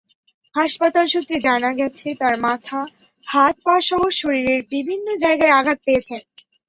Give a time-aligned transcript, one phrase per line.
[0.55, 2.79] হাসপাতাল সূত্রে জানা গেছে, তাঁরা মাথা,
[3.27, 6.21] হাত-পাসহ শরীরের বিভিন্ন জায়গায় আঘাত পেয়েছেন।